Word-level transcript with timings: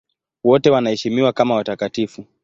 Wote 0.43 0.69
wanaheshimiwa 0.69 1.33
kama 1.33 1.55
watakatifu. 1.55 2.25